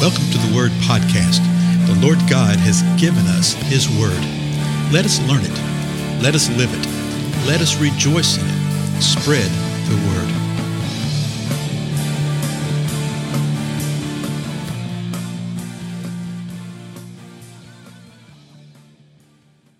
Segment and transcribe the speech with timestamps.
[0.00, 1.44] Welcome to the Word Podcast.
[1.86, 4.16] The Lord God has given us His Word.
[4.90, 6.22] Let us learn it.
[6.22, 6.86] Let us live it.
[7.46, 9.02] Let us rejoice in it.
[9.02, 9.50] Spread
[9.90, 10.30] the Word.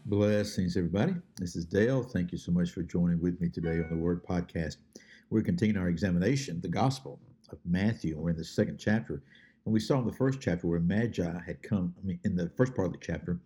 [0.05, 1.15] Blessings, everybody.
[1.37, 2.03] This is Dale.
[2.03, 4.77] Thank you so much for joining with me today on the Word Podcast.
[5.31, 7.19] We're continuing our examination, the Gospel
[7.51, 8.19] of Matthew.
[8.19, 9.23] We're in the second chapter.
[9.65, 12.51] And we saw in the first chapter where Magi had come, I mean, in the
[12.57, 13.39] first part of the chapter,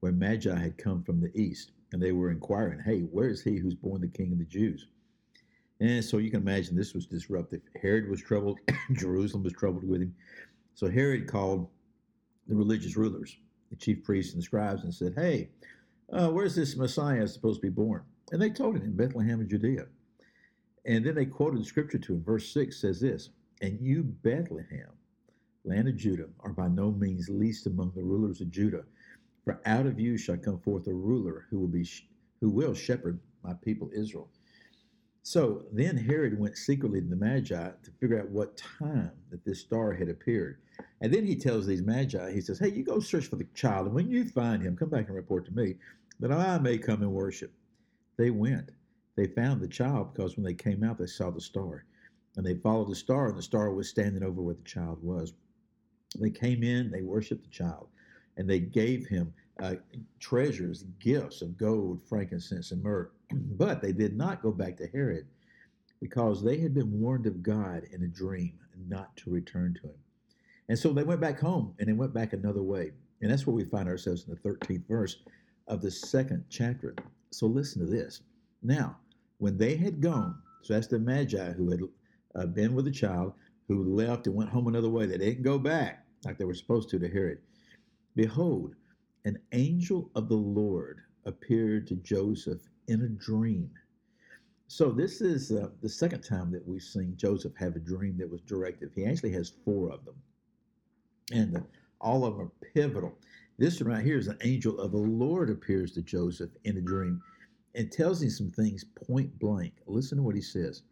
[0.00, 3.58] where Magi had come from the east and they were inquiring, hey, where is he
[3.58, 4.86] who's born the king of the Jews?
[5.80, 7.60] And so you can imagine this was disruptive.
[7.80, 8.58] Herod was troubled,
[8.92, 10.14] Jerusalem was troubled with him.
[10.74, 11.68] So Herod called
[12.46, 13.36] the religious rulers,
[13.70, 15.50] the chief priests and scribes, and said, hey,
[16.12, 18.02] uh, where's this Messiah supposed to be born?
[18.32, 19.86] And they told him in Bethlehem in Judea.
[20.84, 22.24] And then they quoted scripture to him.
[22.24, 24.90] Verse 6 says this, And you, Bethlehem,
[25.68, 28.84] land of Judah, are by no means least among the rulers of Judah.
[29.44, 31.88] For out of you shall come forth a ruler who will be
[32.40, 34.30] who will shepherd my people Israel.
[35.22, 39.60] So then Herod went secretly to the Magi to figure out what time that this
[39.60, 40.58] star had appeared.
[41.00, 43.86] And then he tells these Magi, he says, Hey, you go search for the child,
[43.86, 45.74] and when you find him, come back and report to me,
[46.20, 47.52] that I may come and worship.
[48.16, 48.70] They went.
[49.16, 51.84] They found the child because when they came out, they saw the star.
[52.36, 55.32] And they followed the star, and the star was standing over where the child was.
[56.16, 57.88] They came in, they worshiped the child,
[58.36, 59.74] and they gave him uh,
[60.20, 63.10] treasures, gifts of gold, frankincense, and myrrh.
[63.32, 65.26] but they did not go back to Herod
[66.00, 69.96] because they had been warned of God in a dream not to return to him.
[70.68, 72.92] And so they went back home and they went back another way.
[73.20, 75.16] And that's where we find ourselves in the 13th verse
[75.66, 76.94] of the second chapter.
[77.30, 78.22] So listen to this.
[78.62, 78.96] Now,
[79.38, 81.80] when they had gone, so that's the Magi who had
[82.34, 83.32] uh, been with the child,
[83.68, 85.06] who left and went home another way.
[85.06, 87.38] They didn't go back like they were supposed to to Herod.
[88.16, 88.74] Behold,
[89.24, 93.70] an angel of the Lord appeared to Joseph in a dream.
[94.66, 98.30] So this is uh, the second time that we've seen Joseph have a dream that
[98.30, 98.90] was directive.
[98.94, 100.16] He actually has four of them,
[101.32, 101.60] and uh,
[102.00, 103.16] all of them are pivotal.
[103.58, 106.80] This one right here is an angel of the Lord appears to Joseph in a
[106.80, 107.22] dream
[107.74, 109.74] and tells him some things point blank.
[109.86, 110.82] Listen to what he says.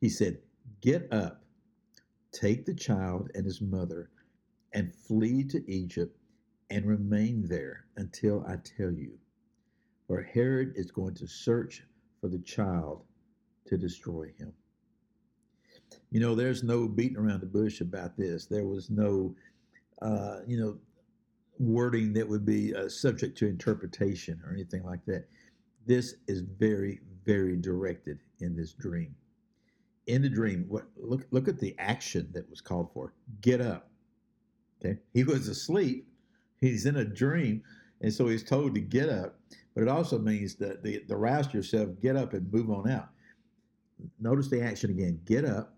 [0.00, 0.38] He said,
[0.80, 1.42] Get up,
[2.32, 4.10] take the child and his mother,
[4.72, 6.16] and flee to Egypt
[6.70, 9.18] and remain there until I tell you.
[10.06, 11.84] For Herod is going to search
[12.20, 13.02] for the child
[13.66, 14.52] to destroy him.
[16.10, 18.46] You know, there's no beating around the bush about this.
[18.46, 19.34] There was no,
[20.02, 20.78] uh, you know,
[21.58, 25.26] wording that would be uh, subject to interpretation or anything like that.
[25.86, 29.14] This is very, very directed in this dream.
[30.06, 33.14] In the dream, what, look look at the action that was called for.
[33.40, 33.90] Get up.
[34.84, 36.08] Okay, he was asleep.
[36.60, 37.62] He's in a dream,
[38.00, 39.38] and so he's told to get up.
[39.74, 43.10] But it also means that the, the rouse yourself, get up and move on out.
[44.18, 45.20] Notice the action again.
[45.24, 45.74] Get up,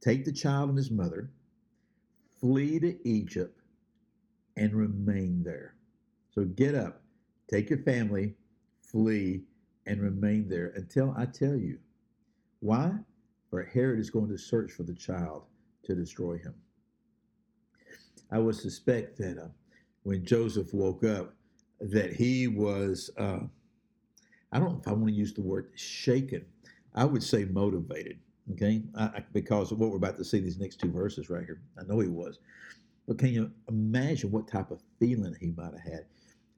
[0.00, 1.30] take the child and his mother,
[2.40, 3.60] flee to Egypt,
[4.56, 5.74] and remain there.
[6.30, 7.02] So get up,
[7.50, 8.34] take your family,
[8.82, 9.42] flee,
[9.86, 11.78] and remain there until I tell you.
[12.60, 12.92] Why?
[13.50, 15.44] For Herod is going to search for the child
[15.84, 16.54] to destroy him.
[18.30, 19.48] I would suspect that uh,
[20.02, 21.34] when Joseph woke up,
[21.80, 23.40] that he was, uh,
[24.52, 26.44] I don't know if I want to use the word shaken.
[26.94, 28.18] I would say motivated,
[28.52, 28.82] okay?
[28.96, 31.60] I, because of what we're about to see these next two verses right here.
[31.78, 32.40] I know he was.
[33.06, 36.06] But can you imagine what type of feeling he might have had?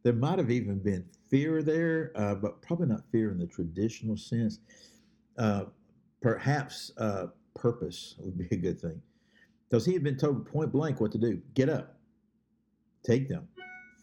[0.03, 4.17] There might have even been fear there, uh, but probably not fear in the traditional
[4.17, 4.59] sense.
[6.21, 9.01] Perhaps uh, purpose would be a good thing.
[9.69, 11.97] Because he had been told point blank what to do get up,
[13.05, 13.49] take them,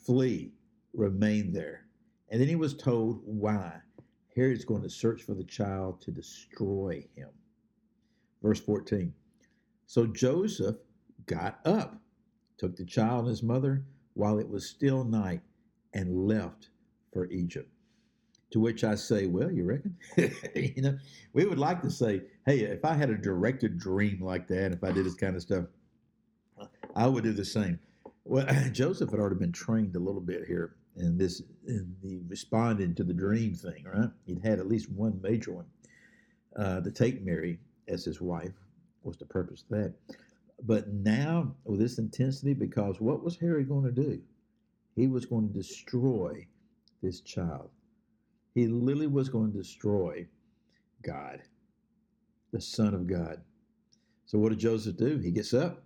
[0.06, 0.52] flee,
[0.94, 1.86] remain there.
[2.30, 3.74] And then he was told why.
[4.36, 7.30] Herod's going to search for the child to destroy him.
[8.44, 9.12] Verse 14.
[9.88, 10.78] So Joseph
[11.26, 12.00] got up,
[12.58, 13.84] took the child and his mother
[14.14, 15.42] while it was still night,
[15.94, 16.70] and left
[17.14, 17.72] for Egypt.
[18.52, 19.98] To which I say, well, you reckon?
[20.56, 20.98] you know,
[21.34, 24.84] we would like to say, hey, if I had a directed dream like that, if
[24.84, 25.66] I did this kind of stuff,
[26.96, 27.80] I would do the same.
[28.24, 32.96] Well, Joseph had already been trained a little bit here in this, in the responding
[32.96, 34.10] to the dream thing, right?
[34.26, 35.66] He'd had at least one major one.
[36.56, 38.54] Uh, to take Mary as his wife
[39.04, 39.94] was the purpose of that.
[40.64, 44.20] But now, with this intensity, because what was Herod going to do?
[44.96, 46.48] He was going to destroy
[47.04, 47.70] this child.
[48.58, 50.26] He literally was going to destroy
[51.04, 51.44] God,
[52.52, 53.40] the Son of God.
[54.26, 55.20] So, what did Joseph do?
[55.20, 55.84] He gets up,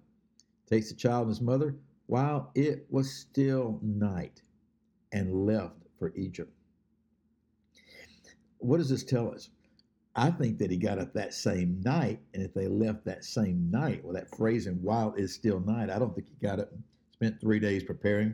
[0.70, 1.76] takes the child and his mother
[2.06, 4.42] while it was still night
[5.12, 6.50] and left for Egypt.
[8.60, 9.50] What does this tell us?
[10.16, 13.70] I think that he got up that same night, and if they left that same
[13.70, 16.72] night, well, that phrase phrasing "while it's still night," I don't think he got up
[17.12, 18.34] spent three days preparing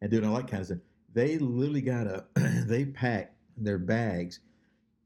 [0.00, 0.78] and doing all that kind of stuff.
[1.14, 4.40] They literally got up, they packed their bags,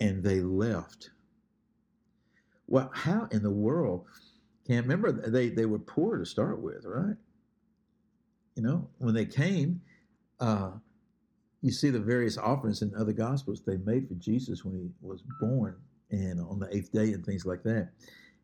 [0.01, 1.11] and they left.
[2.67, 4.07] Well, how in the world?
[4.67, 7.17] Can't remember they they were poor to start with, right?
[8.57, 9.81] You know, when they came,
[10.41, 10.73] uh,
[11.63, 15.23] you see the various offerings in other gospels they made for Jesus when he was
[15.41, 15.77] born
[16.11, 17.91] and on the eighth day and things like that.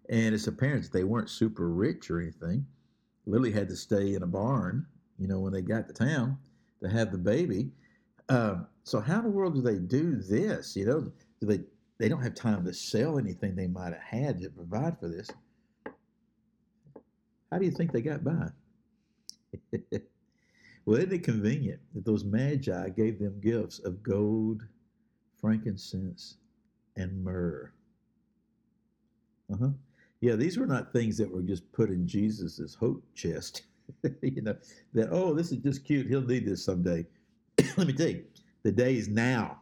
[0.09, 2.67] And it's apparent they weren't super rich or anything.
[3.27, 4.87] Lily had to stay in a barn,
[5.19, 6.39] you know, when they got to town
[6.85, 7.71] to have the baby.
[8.29, 10.77] Uh, so how in the world do they do this?
[10.77, 11.01] You know,
[11.41, 11.61] do they
[11.99, 15.31] they don't have time to sell anything they might have had to provide for this.
[17.51, 18.51] How do you think they got by?
[20.87, 24.63] Well, isn't it convenient that those magi gave them gifts of gold,
[25.41, 26.39] frankincense,
[26.97, 27.73] and myrrh?
[29.53, 29.71] Uh huh.
[30.21, 33.63] Yeah, these were not things that were just put in Jesus's hope chest.
[34.23, 34.57] you know,
[34.95, 36.07] that, oh, this is just cute.
[36.07, 37.07] He'll need this someday.
[37.77, 38.25] Let me tell you,
[38.63, 39.59] the day is now.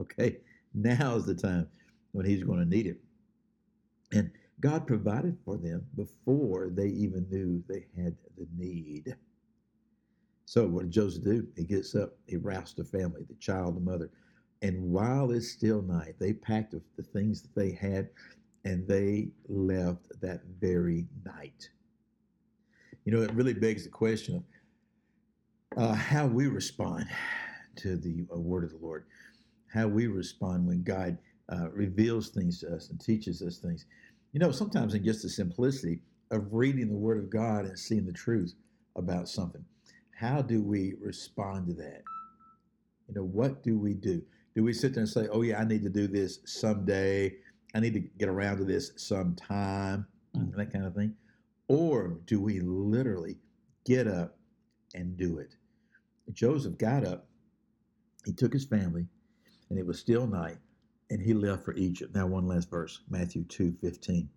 [0.00, 0.38] Okay.
[0.74, 1.68] Now is the time
[2.12, 2.98] when he's going to need it.
[4.12, 4.30] And
[4.60, 9.16] God provided for them before they even knew they had the need.
[10.46, 11.46] So what did Joseph do?
[11.56, 14.10] He gets up, he rousts the family, the child, the mother.
[14.62, 18.08] And while it's still night, they packed the things that they had
[18.64, 21.68] and they left that very night.
[23.04, 24.42] You know, it really begs the question
[25.76, 27.06] of uh, how we respond
[27.76, 29.04] to the uh, word of the Lord,
[29.72, 31.18] how we respond when God
[31.52, 33.86] uh, reveals things to us and teaches us things.
[34.32, 38.06] You know, sometimes in just the simplicity of reading the word of God and seeing
[38.06, 38.54] the truth
[38.96, 39.64] about something
[40.14, 42.02] how do we respond to that?
[43.08, 44.22] You know, what do we do?
[44.54, 47.34] Do we sit there and say, oh, yeah, I need to do this someday?
[47.74, 50.06] I need to get around to this sometime,
[50.36, 50.54] mm.
[50.56, 51.14] that kind of thing?
[51.74, 53.38] Or do we literally
[53.84, 54.38] get up
[54.94, 55.56] and do it?
[56.32, 57.28] Joseph got up,
[58.24, 59.06] he took his family,
[59.70, 60.58] and it was still night,
[61.10, 62.14] and he left for Egypt.
[62.14, 64.28] Now, one last verse Matthew 2 15.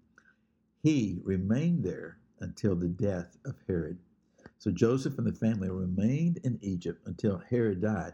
[0.84, 4.00] He remained there until the death of Herod
[4.60, 8.14] so Joseph and the family remained in Egypt until Herod died.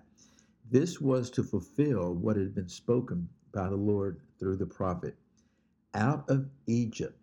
[0.69, 5.15] This was to fulfill what had been spoken by the Lord through the prophet.
[5.93, 7.17] Out of Egypt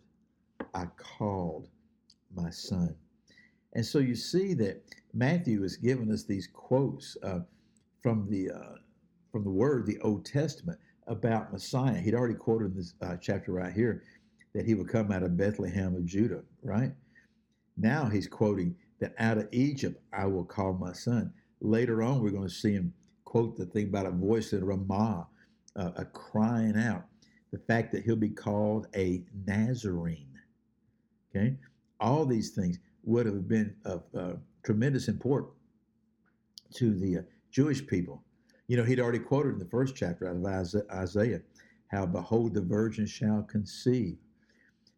[0.73, 1.69] I called
[2.35, 2.95] my son.
[3.73, 4.83] And so you see that
[5.13, 7.39] Matthew has given us these quotes uh,
[8.01, 8.75] from the uh,
[9.31, 11.97] from the Word, the Old Testament, about Messiah.
[11.97, 14.03] He'd already quoted in this uh, chapter right here
[14.53, 16.91] that he would come out of Bethlehem of Judah, right?
[17.77, 21.33] Now he's quoting that out of Egypt I will call my son.
[21.61, 22.93] Later on, we're going to see him
[23.23, 25.27] quote the thing about a voice in Ramah,
[25.75, 27.05] uh, a crying out.
[27.51, 30.27] The fact that he'll be called a Nazarene.
[31.29, 31.55] Okay,
[32.01, 34.33] all these things would have been of uh,
[34.63, 35.47] tremendous import
[36.73, 37.21] to the uh,
[37.51, 38.23] Jewish people.
[38.67, 41.41] You know, he'd already quoted in the first chapter out of Isaiah,
[41.87, 44.17] how behold the virgin shall conceive.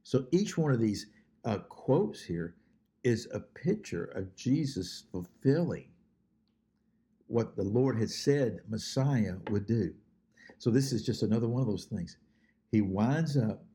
[0.04, 1.08] So each one of these
[1.46, 2.56] uh, quotes here
[3.04, 5.88] is a picture of Jesus fulfilling
[7.28, 9.94] what the Lord had said Messiah would do.
[10.60, 12.18] So this is just another one of those things.
[12.72, 13.66] He winds up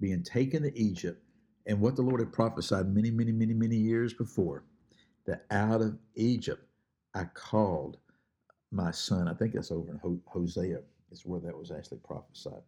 [0.00, 1.22] being taken to Egypt,
[1.68, 4.64] and what the Lord had prophesied many, many, many, many years before
[5.26, 6.64] that out of Egypt
[7.14, 7.98] I called
[8.72, 9.28] my son.
[9.28, 10.80] I think that's over in Hosea,
[11.12, 12.62] is where that was actually prophesied.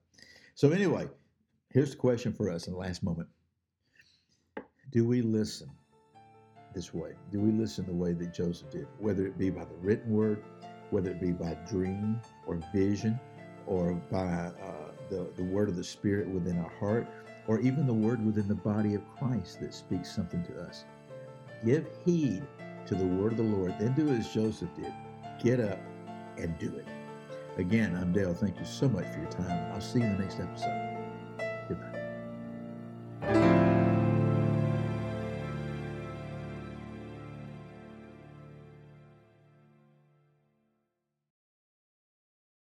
[0.55, 1.09] So, anyway,
[1.71, 3.29] here's the question for us in the last moment
[4.93, 5.71] Do we listen?
[6.75, 7.13] this way?
[7.33, 10.43] Do we listen the way that Joseph did, whether it be by the written word,
[10.91, 13.19] whether it be by dream or vision,
[13.67, 17.09] or by uh, the, the word of the Spirit within our heart,
[17.51, 20.85] or even the word within the body of Christ that speaks something to us.
[21.65, 22.47] Give heed
[22.87, 24.93] to the word of the Lord, then do as Joseph did
[25.43, 25.81] get up
[26.39, 26.87] and do it.
[27.59, 28.35] Again, I'm Dale.
[28.35, 29.73] Thank you so much for your time.
[29.73, 30.97] I'll see you in the next episode.
[33.21, 33.57] Goodbye.